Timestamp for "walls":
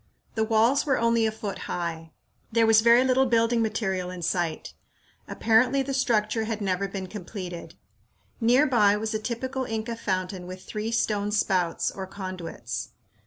0.43-0.83